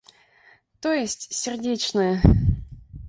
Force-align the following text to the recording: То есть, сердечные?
То 0.79 0.93
есть, 0.95 1.31
сердечные? 1.31 2.23